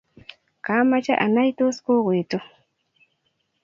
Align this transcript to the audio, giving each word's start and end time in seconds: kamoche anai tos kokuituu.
kamoche 0.65 1.13
anai 1.25 1.49
tos 1.57 1.77
kokuituu. 1.85 2.43